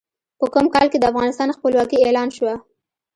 [0.39, 2.53] په کوم کال کې د افغانستان خپلواکي اعلان شوه؟